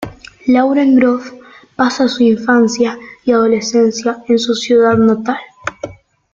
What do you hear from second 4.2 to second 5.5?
en su ciudad natal.